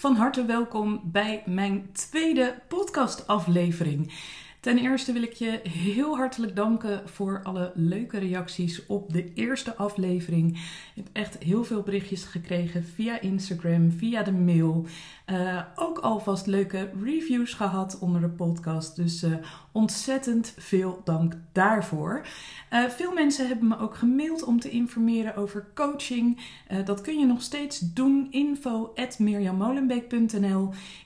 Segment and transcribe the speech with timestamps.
[0.00, 4.12] Van harte welkom bij mijn tweede podcastaflevering.
[4.60, 9.76] Ten eerste wil ik je heel hartelijk danken voor alle leuke reacties op de eerste
[9.76, 10.50] aflevering.
[10.94, 14.86] Ik heb echt heel veel berichtjes gekregen via Instagram, via de mail.
[15.32, 18.96] Uh, ook alvast leuke reviews gehad onder de podcast.
[18.96, 19.34] Dus uh,
[19.72, 22.26] ontzettend veel dank daarvoor.
[22.72, 26.38] Uh, veel mensen hebben me ook gemaild om te informeren over coaching.
[26.84, 28.26] dat kun je nog steeds doen.
[28.30, 28.92] Info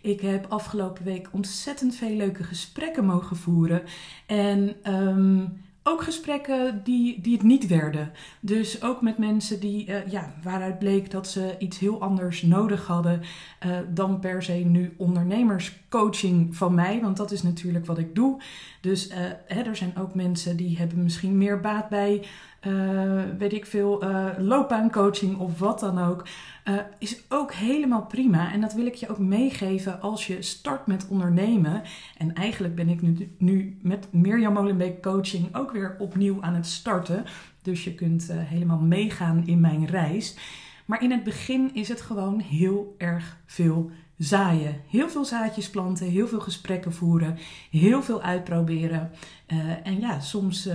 [0.03, 3.83] Ik heb afgelopen week ontzettend veel leuke gesprekken mogen voeren.
[4.27, 8.13] En um, ook gesprekken die, die het niet werden.
[8.41, 12.87] Dus ook met mensen die, uh, ja, waaruit bleek dat ze iets heel anders nodig
[12.87, 13.21] hadden
[13.67, 17.01] uh, dan per se nu ondernemerscoaching van mij.
[17.01, 18.43] Want dat is natuurlijk wat ik doe.
[18.81, 22.25] Dus uh, hè, er zijn ook mensen die hebben misschien meer baat bij
[22.67, 26.27] uh, weet ik veel, uh, loopbaancoaching of wat dan ook,
[26.65, 28.53] uh, is ook helemaal prima.
[28.53, 31.83] En dat wil ik je ook meegeven als je start met ondernemen.
[32.19, 36.67] En eigenlijk ben ik nu, nu met Mirjam Molenbeek Coaching ook weer opnieuw aan het
[36.67, 37.25] starten.
[37.63, 40.37] Dus je kunt helemaal meegaan in mijn reis.
[40.85, 44.81] Maar in het begin is het gewoon heel erg veel zaaien.
[44.89, 47.39] Heel veel zaadjes planten, heel veel gesprekken voeren,
[47.71, 49.11] heel veel uitproberen.
[49.55, 50.75] Uh, en ja, soms uh,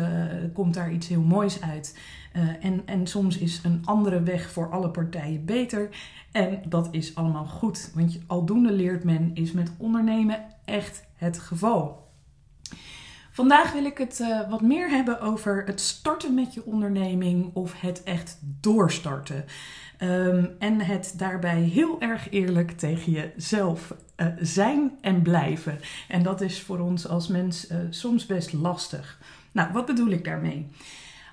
[0.53, 1.99] komt daar iets heel moois uit.
[2.35, 5.90] Uh, en, en soms is een andere weg voor alle partijen beter.
[6.31, 7.91] En dat is allemaal goed.
[7.95, 12.07] Want aldoende leert men, is met ondernemen echt het geval.
[13.31, 18.03] Vandaag wil ik het wat meer hebben over het starten met je onderneming of het
[18.03, 19.45] echt doorstarten.
[20.00, 25.80] Um, en het daarbij heel erg eerlijk tegen jezelf uh, zijn en blijven.
[26.07, 29.19] En dat is voor ons als mens uh, soms best lastig.
[29.52, 30.68] Nou, wat bedoel ik daarmee?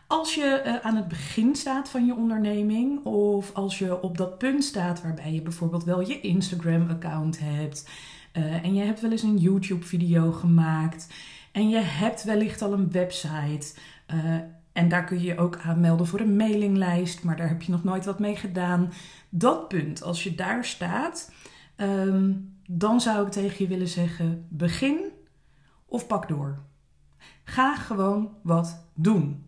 [0.06, 4.64] Als je aan het begin staat van je onderneming, of als je op dat punt
[4.64, 7.88] staat waarbij je bijvoorbeeld wel je Instagram-account hebt,
[8.32, 11.12] en je hebt wel eens een YouTube-video gemaakt.
[11.52, 13.74] En je hebt wellicht al een website.
[14.72, 17.84] En daar kun je je ook aanmelden voor een mailinglijst, maar daar heb je nog
[17.84, 18.92] nooit wat mee gedaan.
[19.28, 21.32] Dat punt, als je daar staat,
[21.76, 24.98] um, dan zou ik tegen je willen zeggen: begin
[25.86, 26.62] of pak door.
[27.44, 29.46] Ga gewoon wat doen.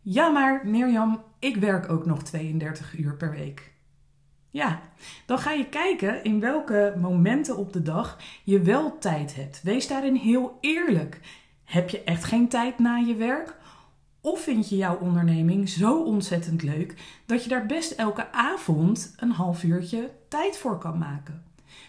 [0.00, 3.74] Ja, maar Mirjam, ik werk ook nog 32 uur per week.
[4.50, 4.80] Ja,
[5.26, 9.62] dan ga je kijken in welke momenten op de dag je wel tijd hebt.
[9.62, 11.20] Wees daarin heel eerlijk.
[11.64, 13.56] Heb je echt geen tijd na je werk?
[14.20, 19.30] Of vind je jouw onderneming zo ontzettend leuk dat je daar best elke avond een
[19.30, 21.45] half uurtje tijd voor kan maken?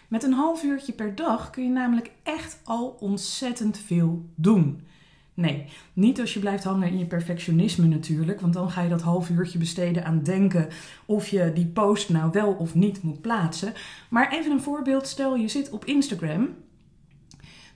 [0.08, 4.86] Met een half uurtje per dag kun je namelijk echt al ontzettend veel doen.
[5.34, 9.02] Nee, niet als je blijft hangen in je perfectionisme natuurlijk, want dan ga je dat
[9.02, 10.68] half uurtje besteden aan denken
[11.06, 13.72] of je die post nou wel of niet moet plaatsen.
[14.10, 16.48] Maar even een voorbeeld, stel je zit op Instagram,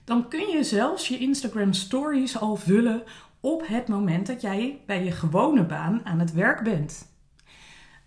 [0.03, 3.03] dan kun je zelfs je Instagram stories al vullen
[3.39, 7.12] op het moment dat jij bij je gewone baan aan het werk bent.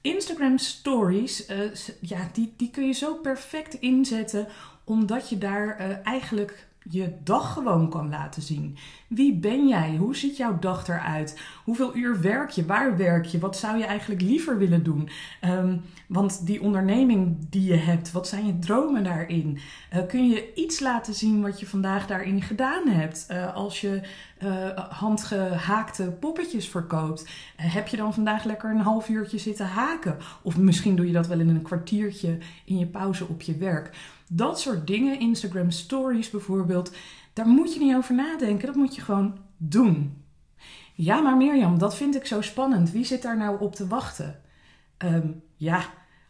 [0.07, 1.57] Instagram stories, uh,
[2.01, 4.49] ja, die, die kun je zo perfect inzetten
[4.85, 8.77] omdat je daar uh, eigenlijk je dag gewoon kan laten zien.
[9.09, 9.97] Wie ben jij?
[9.97, 11.41] Hoe ziet jouw dag eruit?
[11.67, 12.67] Hoeveel uur werk je?
[12.67, 13.39] Waar werk je?
[13.39, 15.09] Wat zou je eigenlijk liever willen doen?
[15.45, 19.59] Um, want die onderneming die je hebt, wat zijn je dromen daarin?
[19.95, 23.27] Uh, kun je iets laten zien wat je vandaag daarin gedaan hebt?
[23.31, 24.01] Uh, als je
[24.43, 30.17] uh, handgehaakte poppetjes verkoopt, heb je dan vandaag lekker een half uurtje zitten haken?
[30.43, 33.97] Of misschien doe je dat wel in een kwartiertje in je pauze op je werk.
[34.29, 36.93] Dat soort dingen, Instagram stories bijvoorbeeld,
[37.33, 38.67] daar moet je niet over nadenken.
[38.67, 40.25] Dat moet je gewoon doen.
[40.99, 42.91] Ja, maar Mirjam, dat vind ik zo spannend.
[42.91, 44.41] Wie zit daar nou op te wachten?
[44.99, 45.85] Um, ja,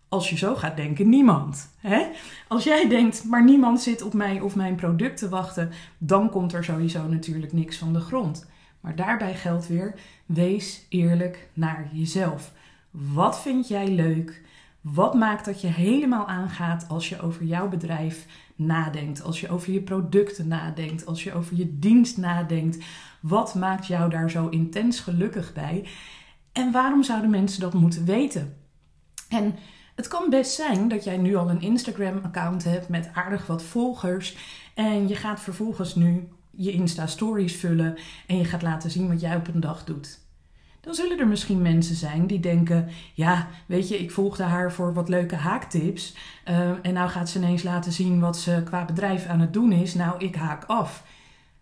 [0.09, 1.71] als je zo gaat denken, niemand.
[1.81, 2.07] Hè?
[2.49, 6.53] Als jij denkt, maar niemand zit op mij of mijn product te wachten, dan komt
[6.53, 8.47] er sowieso natuurlijk niks van de grond.
[8.81, 9.95] Maar daarbij geldt weer,
[10.27, 12.53] wees eerlijk naar jezelf.
[12.91, 14.43] Wat vind jij leuk?
[14.93, 19.73] Wat maakt dat je helemaal aangaat als je over jouw bedrijf nadenkt, als je over
[19.73, 22.85] je producten nadenkt, als je over je dienst nadenkt?
[23.21, 25.89] Wat maakt jou daar zo intens gelukkig bij?
[26.53, 28.57] En waarom zouden mensen dat moeten weten?
[29.29, 29.55] En
[29.95, 34.37] het kan best zijn dat jij nu al een Instagram-account hebt met aardig wat volgers.
[34.75, 37.97] En je gaat vervolgens nu je Insta-stories vullen
[38.27, 40.26] en je gaat laten zien wat jij op een dag doet.
[40.87, 44.95] Dan zullen er misschien mensen zijn die denken: Ja, weet je, ik volgde haar voor
[44.95, 46.17] wat leuke haaktips.
[46.49, 49.73] Uh, en nou gaat ze ineens laten zien wat ze qua bedrijf aan het doen
[49.73, 49.95] is.
[49.95, 51.05] Nou, ik haak af.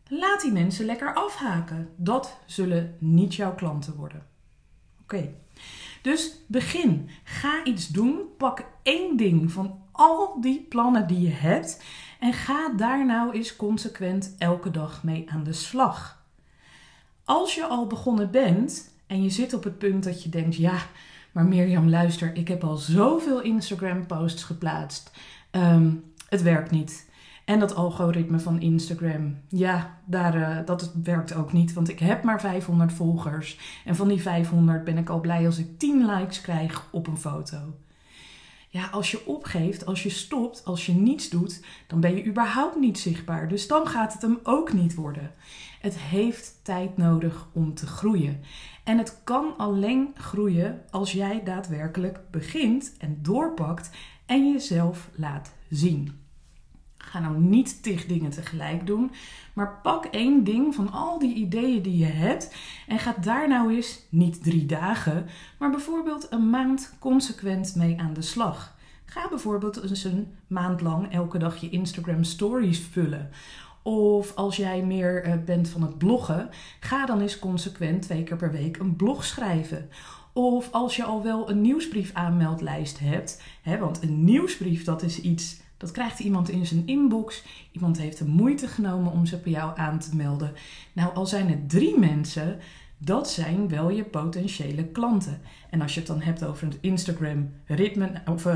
[0.08, 1.88] Laat die mensen lekker afhaken.
[1.96, 4.26] Dat zullen niet jouw klanten worden.
[5.02, 5.34] Oké.
[6.02, 7.10] Dus begin.
[7.22, 8.20] Ga iets doen.
[8.38, 11.82] Pak één ding van al die plannen die je hebt.
[12.20, 16.22] En ga daar nou eens consequent elke dag mee aan de slag.
[17.24, 20.78] Als je al begonnen bent en je zit op het punt dat je denkt: ja,
[21.32, 25.10] maar Mirjam, luister, ik heb al zoveel Instagram-posts geplaatst.
[25.50, 27.12] Um, het werkt niet.
[27.44, 32.22] En dat algoritme van Instagram, ja, daar, uh, dat werkt ook niet, want ik heb
[32.22, 33.58] maar 500 volgers.
[33.84, 37.18] En van die 500 ben ik al blij als ik 10 likes krijg op een
[37.18, 37.58] foto.
[38.68, 42.76] Ja, als je opgeeft, als je stopt, als je niets doet, dan ben je überhaupt
[42.76, 43.48] niet zichtbaar.
[43.48, 45.32] Dus dan gaat het hem ook niet worden.
[45.80, 48.40] Het heeft tijd nodig om te groeien.
[48.84, 53.90] En het kan alleen groeien als jij daadwerkelijk begint en doorpakt
[54.26, 56.22] en jezelf laat zien.
[56.96, 59.10] Ga nou niet tig dingen tegelijk doen,
[59.52, 62.54] maar pak één ding van al die ideeën die je hebt
[62.86, 65.26] en ga daar nou eens niet drie dagen,
[65.58, 68.76] maar bijvoorbeeld een maand consequent mee aan de slag.
[69.04, 73.30] Ga bijvoorbeeld eens een maand lang elke dag je Instagram stories vullen.
[73.84, 76.48] Of als jij meer eh, bent van het bloggen,
[76.80, 79.88] ga dan eens consequent twee keer per week een blog schrijven.
[80.32, 85.20] Of als je al wel een nieuwsbrief aanmeldlijst hebt, hè, want een nieuwsbrief dat is
[85.20, 87.44] iets dat krijgt iemand in zijn inbox.
[87.72, 90.52] Iemand heeft de moeite genomen om ze bij jou aan te melden.
[90.92, 92.58] Nou, al zijn het drie mensen,
[93.04, 95.40] dat zijn wel je potentiële klanten.
[95.70, 98.54] En als je het dan hebt over het Instagram ritme, of uh,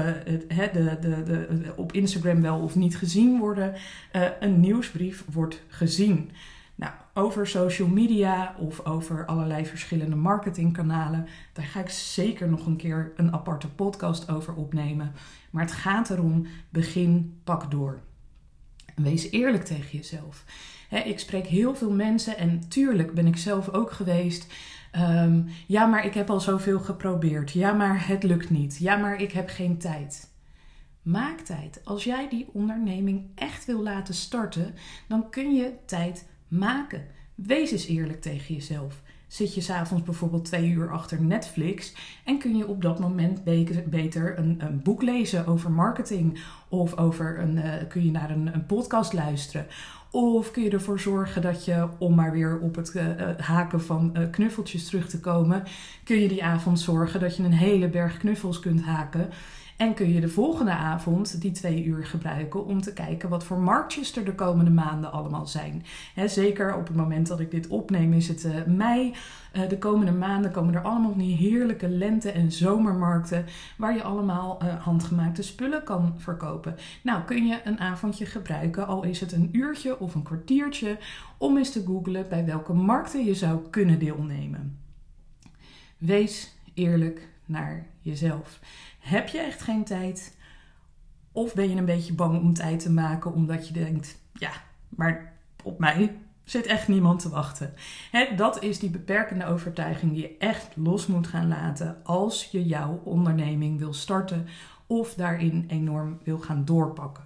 [0.73, 3.75] de, de, de, op Instagram wel of niet gezien worden,
[4.13, 6.31] uh, een nieuwsbrief wordt gezien.
[6.75, 12.77] Nou, over social media of over allerlei verschillende marketingkanalen, daar ga ik zeker nog een
[12.77, 15.13] keer een aparte podcast over opnemen.
[15.51, 18.01] Maar het gaat erom, begin, pak door.
[18.95, 20.45] wees eerlijk tegen jezelf.
[20.89, 24.47] Ik spreek heel veel mensen en tuurlijk ben ik zelf ook geweest.
[24.97, 27.53] Um, ja, maar ik heb al zoveel geprobeerd.
[27.53, 28.79] Ja, maar het lukt niet.
[28.79, 30.31] Ja, maar ik heb geen tijd.
[31.03, 31.81] Maak tijd.
[31.85, 34.75] Als jij die onderneming echt wil laten starten,
[35.09, 37.07] dan kun je tijd maken.
[37.35, 39.03] Wees eens eerlijk tegen jezelf.
[39.29, 41.95] Zit je s'avonds bijvoorbeeld twee uur achter Netflix
[42.25, 43.45] en kun je op dat moment
[43.91, 48.55] beter een, een boek lezen over marketing of over een, uh, kun je naar een,
[48.55, 49.67] een, podcast luisteren.
[50.11, 53.05] Of kun je ervoor zorgen dat je, om maar weer op het uh,
[53.39, 55.63] haken van uh, knuffeltjes terug te komen,
[56.05, 59.29] kun je die avond zorgen dat je een hele berg knuffels kunt haken.
[59.79, 63.59] En kun je de volgende avond die twee uur gebruiken om te kijken wat voor
[63.59, 65.85] marktjes er de komende maanden allemaal zijn.
[66.27, 69.15] zeker op het moment dat ik dit opneem is het uh, mei.
[69.57, 73.45] Uh, de komende maanden komen er allemaal die heerlijke lente- en zomermarkten
[73.77, 76.77] waar je allemaal uh, handgemaakte spullen kan verkopen.
[77.03, 80.99] Nou kun je een avondje gebruiken, al is het een uurtje of een kwartiertje,
[81.37, 84.79] om eens te googlen bij welke markten je zou kunnen deelnemen.
[85.99, 88.61] Wees eerlijk naar jezelf.
[89.09, 90.37] Heb je echt geen tijd?
[91.33, 94.51] Of ben je een beetje bang om tijd te maken omdat je denkt, ja,
[94.89, 97.75] maar op mij zit echt niemand te wachten.
[98.37, 103.01] dat is die beperkende overtuiging die je echt los moet gaan laten als je jouw
[103.05, 104.47] onderneming wil starten
[104.87, 107.25] of daarin enorm wil gaan doorpakken.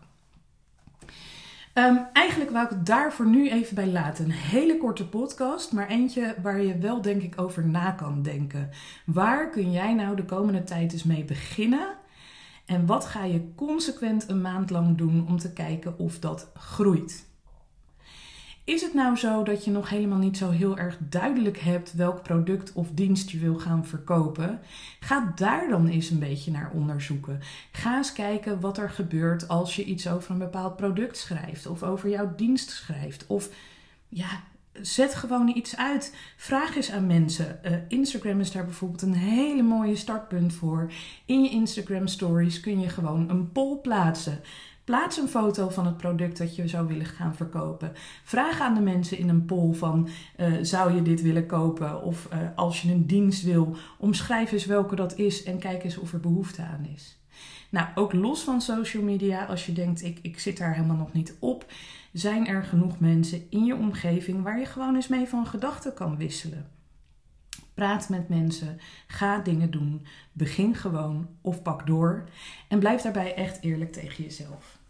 [1.75, 4.25] Um, eigenlijk wou ik het daar voor nu even bij laten.
[4.25, 8.71] Een hele korte podcast, maar eentje waar je wel denk ik over na kan denken.
[9.07, 11.88] Waar kun jij nou de komende tijd eens mee beginnen?
[12.67, 17.32] En wat ga je consequent een maand lang doen om te kijken of dat groeit?
[18.64, 22.23] Is het nou zo dat je nog helemaal niet zo heel erg duidelijk hebt welk
[22.23, 24.61] product of dienst je wil gaan verkopen?
[25.00, 27.40] Ga daar dan eens een beetje naar onderzoeken.
[27.73, 31.83] Ga eens kijken wat er gebeurt als je iets over een bepaald product schrijft of
[31.83, 33.26] over jouw dienst schrijft.
[33.26, 33.49] Of
[34.09, 34.42] ja,
[34.73, 36.16] zet gewoon iets uit.
[36.37, 37.61] Vraag eens aan mensen.
[37.64, 40.92] Uh, Instagram is daar bijvoorbeeld een hele mooie startpunt voor.
[41.26, 44.40] In je Instagram stories kun je gewoon een poll plaatsen.
[44.85, 47.93] Plaats een foto van het product dat je zou willen gaan verkopen.
[48.25, 50.09] Vraag aan de mensen in een poll van
[50.41, 52.03] uh, zou je dit willen kopen?
[52.03, 55.99] Of uh, als je een dienst wil, omschrijf eens welke dat is en kijk eens
[55.99, 57.17] of er behoefte aan is.
[57.71, 61.12] Nou, ook los van social media, als je denkt ik, ik zit daar helemaal nog
[61.12, 61.73] niet op,
[62.12, 66.17] zijn er genoeg mensen in je omgeving waar je gewoon eens mee van gedachten kan
[66.17, 66.67] wisselen.
[67.75, 72.25] Praat met mensen, ga dingen doen, begin gewoon of pak door
[72.69, 74.81] en blijf daarbij echt eerlijk tegen jezelf.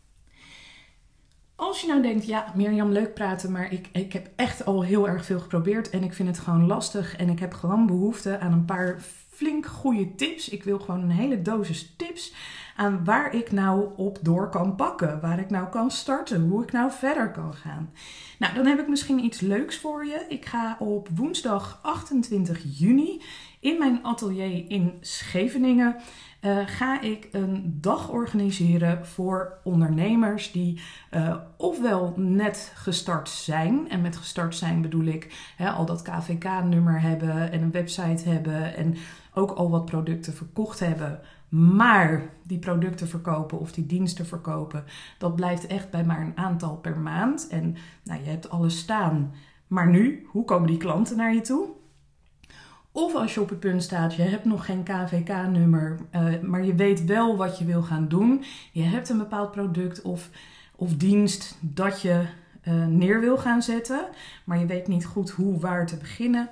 [1.56, 5.08] Als je nou denkt, ja, Mirjam, leuk praten, maar ik, ik heb echt al heel
[5.08, 8.52] erg veel geprobeerd en ik vind het gewoon lastig en ik heb gewoon behoefte aan
[8.52, 10.48] een paar flink goede tips.
[10.48, 12.34] Ik wil gewoon een hele dosis tips
[12.76, 16.72] aan waar ik nou op door kan pakken, waar ik nou kan starten, hoe ik
[16.72, 17.90] nou verder kan gaan.
[18.38, 20.24] Nou, dan heb ik misschien iets leuks voor je.
[20.28, 23.22] Ik ga op woensdag 28 juni
[23.60, 25.96] in mijn atelier in Scheveningen
[26.42, 33.90] uh, ga ik een dag organiseren voor ondernemers die uh, ofwel net gestart zijn.
[33.90, 38.96] En met gestart zijn bedoel ik al dat KVK-nummer hebben en een website hebben en
[39.34, 41.20] ook al wat producten verkocht hebben.
[41.52, 44.84] Maar die producten verkopen of die diensten verkopen,
[45.18, 47.48] dat blijft echt bij maar een aantal per maand.
[47.48, 49.32] En nou, je hebt alles staan.
[49.66, 51.68] Maar nu, hoe komen die klanten naar je toe?
[52.92, 56.74] Of als je op het punt staat, je hebt nog geen KVK-nummer, eh, maar je
[56.74, 58.44] weet wel wat je wil gaan doen.
[58.72, 60.30] Je hebt een bepaald product of,
[60.76, 62.24] of dienst dat je
[62.68, 64.08] uh, neer wil gaan zetten,
[64.44, 66.48] maar je weet niet goed hoe, waar te beginnen.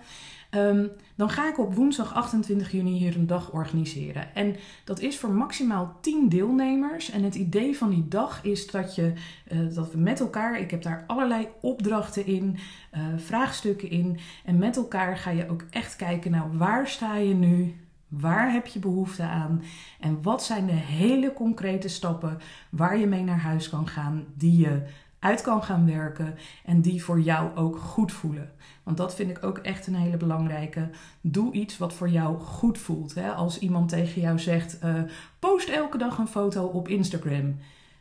[0.50, 4.34] Um, dan ga ik op woensdag 28 juni hier een dag organiseren.
[4.34, 7.10] En dat is voor maximaal 10 deelnemers.
[7.10, 9.12] En het idee van die dag is dat, je,
[9.52, 12.56] uh, dat we met elkaar, ik heb daar allerlei opdrachten in,
[12.94, 14.18] uh, vraagstukken in.
[14.44, 17.74] En met elkaar ga je ook echt kijken, nou waar sta je nu?
[18.08, 19.62] Waar heb je behoefte aan?
[20.00, 22.38] En wat zijn de hele concrete stappen
[22.70, 24.82] waar je mee naar huis kan gaan, die je
[25.20, 26.34] uit kan gaan werken
[26.64, 28.52] en die voor jou ook goed voelen.
[28.82, 30.90] Want dat vind ik ook echt een hele belangrijke.
[31.20, 33.14] Doe iets wat voor jou goed voelt.
[33.14, 33.30] Hè?
[33.32, 35.02] Als iemand tegen jou zegt: uh,
[35.38, 37.56] post elke dag een foto op Instagram.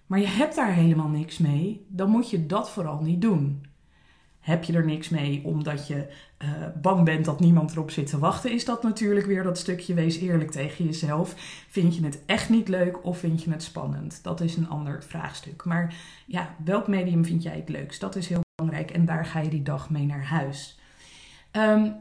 [0.06, 3.66] Maar je hebt daar helemaal niks mee, dan moet je dat vooral niet doen.
[4.40, 6.08] Heb je er niks mee omdat je
[6.44, 6.50] uh,
[6.82, 10.18] bang bent dat niemand erop zit te wachten, is dat natuurlijk weer dat stukje wees
[10.18, 11.34] eerlijk tegen jezelf.
[11.68, 14.24] Vind je het echt niet leuk of vind je het spannend?
[14.24, 15.66] Dat is een ander vraagstuk.
[15.66, 18.02] Maar ja, welk medium vind jij het leukst?
[18.02, 20.80] Dat is heel belangrijk en daar ga je die dag mee naar huis.
[21.52, 21.96] Um,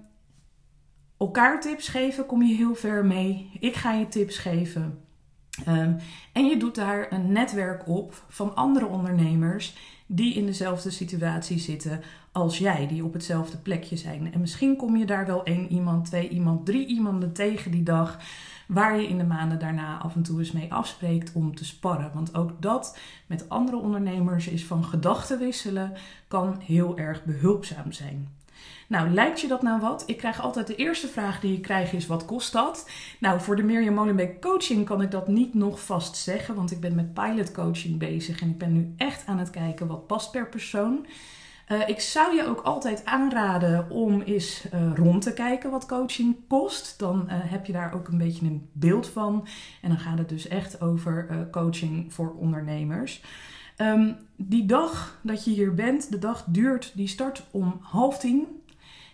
[1.19, 3.51] elkaar tips geven kom je heel ver mee.
[3.61, 4.99] Ik ga je tips geven.
[5.69, 5.97] Um,
[6.33, 9.77] en je doet daar een netwerk op van andere ondernemers
[10.07, 12.01] die in dezelfde situatie zitten
[12.39, 14.33] als jij, die op hetzelfde plekje zijn.
[14.33, 18.19] En misschien kom je daar wel één iemand, twee iemand, drie iemanden tegen die dag,
[18.67, 22.11] waar je in de maanden daarna af en toe eens mee afspreekt om te sparren.
[22.15, 25.93] Want ook dat met andere ondernemers is van gedachten wisselen,
[26.29, 28.29] kan heel erg behulpzaam zijn.
[28.89, 30.03] Nou, lijkt je dat nou wat?
[30.07, 32.91] Ik krijg altijd de eerste vraag die ik krijg is: wat kost dat?
[33.21, 36.81] Nou, voor de Mirjam Molenbeek coaching kan ik dat niet nog vast zeggen, want ik
[36.81, 40.31] ben met pilot coaching bezig en ik ben nu echt aan het kijken wat past
[40.31, 41.07] per persoon.
[41.73, 46.37] Uh, ik zou je ook altijd aanraden om eens uh, rond te kijken wat coaching
[46.49, 46.99] kost.
[46.99, 49.47] Dan uh, heb je daar ook een beetje een beeld van.
[49.83, 53.23] En dan gaat het dus echt over coaching voor ondernemers.
[53.77, 58.47] Um, die dag dat je hier bent, de dag duurt, die start om half tien.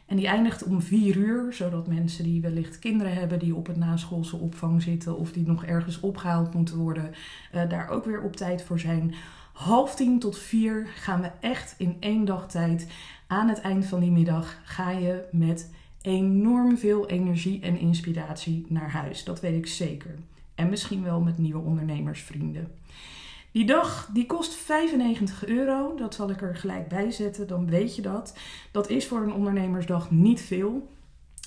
[0.07, 3.77] En die eindigt om vier uur, zodat mensen die wellicht kinderen hebben die op het
[3.77, 7.15] naschoolse opvang zitten of die nog ergens opgehaald moeten worden,
[7.69, 9.15] daar ook weer op tijd voor zijn.
[9.55, 12.87] Half tien tot vier gaan we echt in één dag tijd.
[13.27, 15.71] Aan het eind van die middag ga je met
[16.03, 19.25] enorm veel energie en inspiratie naar huis.
[19.25, 20.15] Dat weet ik zeker.
[20.55, 22.73] En misschien wel met nieuwe ondernemersvrienden.
[23.53, 25.95] Die dag die kost 95 euro.
[25.97, 28.39] Dat zal ik er gelijk bij zetten, dan weet je dat.
[28.71, 30.89] Dat is voor een ondernemersdag niet veel.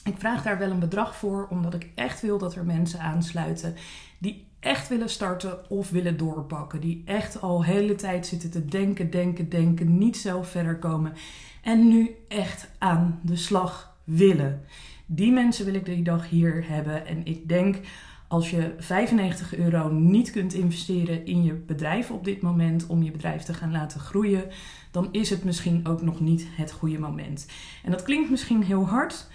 [0.03, 3.75] Ik vraag daar wel een bedrag voor, omdat ik echt wil dat er mensen aansluiten
[4.17, 6.81] die echt willen starten of willen doorpakken.
[6.81, 11.13] Die echt al hele tijd zitten te denken, denken, denken, niet zelf verder komen.
[11.61, 14.61] En nu echt aan de slag willen.
[15.05, 17.05] Die mensen wil ik die dag hier hebben.
[17.05, 17.79] En ik denk
[18.27, 23.11] als je 95 euro niet kunt investeren in je bedrijf op dit moment om je
[23.11, 24.43] bedrijf te gaan laten groeien,
[24.91, 27.47] dan is het misschien ook nog niet het goede moment.
[27.83, 29.27] En dat klinkt misschien heel hard.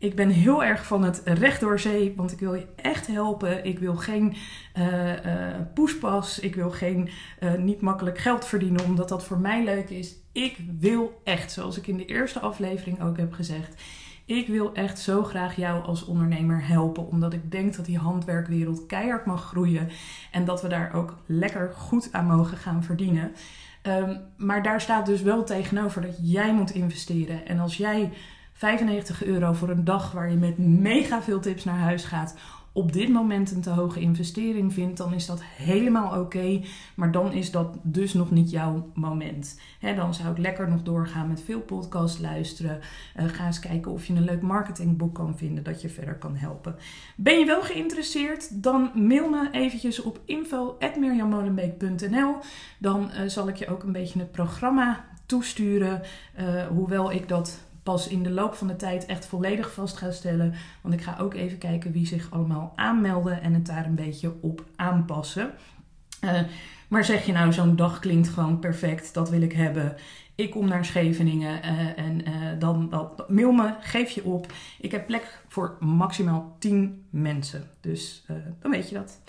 [0.00, 3.64] Ik ben heel erg van het recht door zee, want ik wil je echt helpen.
[3.64, 4.34] Ik wil geen
[4.78, 5.22] uh, uh,
[5.74, 6.38] poespas.
[6.38, 7.08] Ik wil geen
[7.40, 10.16] uh, niet makkelijk geld verdienen, omdat dat voor mij leuk is.
[10.32, 13.82] Ik wil echt, zoals ik in de eerste aflevering ook heb gezegd,
[14.24, 18.86] ik wil echt zo graag jou als ondernemer helpen, omdat ik denk dat die handwerkwereld
[18.86, 19.88] keihard mag groeien
[20.30, 23.32] en dat we daar ook lekker goed aan mogen gaan verdienen.
[23.82, 27.46] Um, maar daar staat dus wel tegenover dat jij moet investeren.
[27.46, 28.12] En als jij
[28.60, 32.34] 95 euro voor een dag waar je met mega veel tips naar huis gaat,
[32.72, 36.60] op dit moment een te hoge investering vindt, dan is dat helemaal oké.
[36.94, 39.60] maar dan is dat dus nog niet jouw moment.
[39.80, 42.80] dan zou ik lekker nog doorgaan met veel podcasts luisteren.
[43.16, 46.36] Uh, ga eens kijken of je een leuk marketingboek kan vinden dat je verder kan
[46.36, 46.76] helpen.
[47.16, 48.62] Ben je wel geïnteresseerd?
[48.62, 52.34] Dan mail me eventjes op info.mirjammolenbeek.nl.
[52.78, 56.02] Dan uh, zal ik je ook een beetje het programma toesturen.
[56.40, 60.10] Uh, hoewel ik dat pas in de loop van de tijd echt volledig vast ga
[60.10, 60.54] stellen.
[60.80, 64.34] Want ik ga ook even kijken wie zich allemaal aanmelden en het daar een beetje
[64.40, 65.50] op aanpassen.
[66.24, 66.40] Uh,
[66.90, 69.96] maar zeg je nou, zo'n dag klinkt gewoon perfect, dat wil ik hebben.
[70.40, 72.94] Ik kom naar Scheveningen uh, en uh, dan,
[73.28, 74.52] mail me, geef je op.
[74.80, 77.70] Ik heb plek voor maximaal 10 mensen.
[77.80, 79.20] Dus uh, dan weet je dat.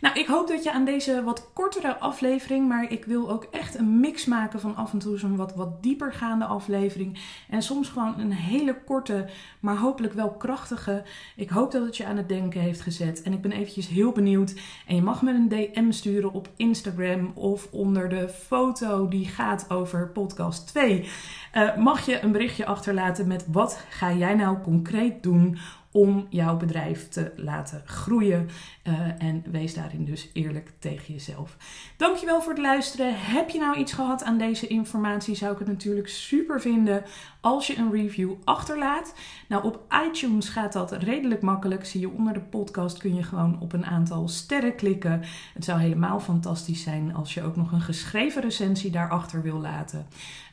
[0.00, 3.78] Nou, ik hoop dat je aan deze wat kortere aflevering, maar ik wil ook echt
[3.78, 7.18] een mix maken van af en toe zo'n wat, wat diepergaande aflevering.
[7.48, 9.26] En soms gewoon een hele korte,
[9.60, 11.02] maar hopelijk wel krachtige.
[11.36, 13.22] Ik hoop dat het je aan het denken heeft gezet.
[13.22, 14.54] En ik ben eventjes heel benieuwd.
[14.86, 19.70] En je mag me een DM sturen op Instagram of onder de foto die gaat
[19.70, 21.08] over podcast 2.
[21.54, 25.58] Uh, mag je een berichtje achterlaten met wat ga jij nou concreet doen
[25.92, 28.48] om jouw bedrijf te laten groeien.
[28.84, 31.56] Uh, en wees daarin dus eerlijk tegen jezelf.
[31.96, 33.14] Dankjewel voor het luisteren.
[33.16, 35.34] Heb je nou iets gehad aan deze informatie?
[35.34, 37.04] Zou ik het natuurlijk super vinden
[37.40, 39.14] als je een review achterlaat.
[39.48, 41.86] Nou, op iTunes gaat dat redelijk makkelijk.
[41.86, 45.22] Zie je onder de podcast kun je gewoon op een aantal sterren klikken.
[45.54, 50.06] Het zou helemaal fantastisch zijn als je ook nog een geschreven recensie daarachter wil laten.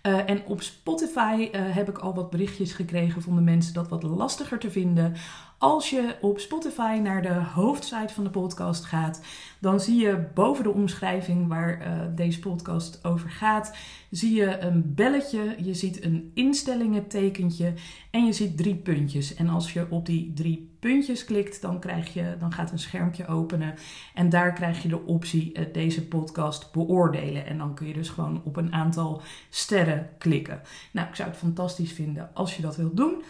[0.04, 3.88] Uh, en op Spotify uh, heb ik al wat berichtjes gekregen van de mensen dat
[3.88, 5.16] wat lastiger te vinden.
[5.58, 9.22] Als je op Spotify naar de hoofdsite van de podcast gaat,
[9.60, 13.76] dan zie je boven de omschrijving waar uh, deze podcast over gaat,
[14.10, 17.74] zie je een belletje, je ziet een instellingen-tekentje
[18.12, 19.36] en je ziet drie puntjes.
[19.36, 23.28] En als je op die drie puntjes klikt, dan, krijg je, dan gaat een schermpje
[23.28, 23.74] openen
[24.14, 27.46] en daar krijg je de optie uh, deze podcast beoordelen.
[27.46, 30.62] En dan kun je dus gewoon op een aantal sterren klikken.
[30.92, 33.24] Nou, ik zou het fantastisch vinden als je dat wilt doen.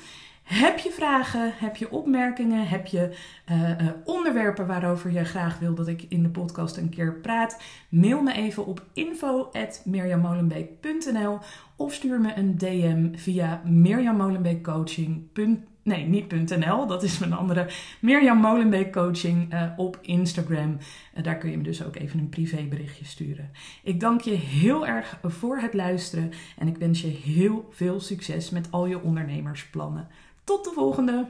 [0.46, 1.52] Heb je vragen?
[1.56, 2.68] Heb je opmerkingen?
[2.68, 3.16] Heb je
[3.52, 7.62] uh, uh, onderwerpen waarover je graag wil dat ik in de podcast een keer praat?
[7.90, 11.40] Mail me even op info.mirjammolenbeek.nl
[11.76, 17.68] of stuur me een DM via mirjammolenbeekcoaching.nl Nee, niet .nl, dat is mijn andere.
[18.02, 20.78] Mirjam Molenbeek Coaching uh, op Instagram.
[21.22, 23.52] Daar kun je me dus ook even een privéberichtje sturen.
[23.84, 28.50] Ik dank je heel erg voor het luisteren en ik wens je heel veel succes
[28.50, 30.08] met al je ondernemersplannen.
[30.46, 31.28] Tot de volgende!